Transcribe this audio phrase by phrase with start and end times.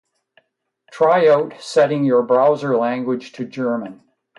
[0.91, 4.01] Try out setting your browser language to German